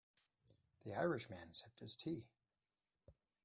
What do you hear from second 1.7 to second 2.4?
his tea.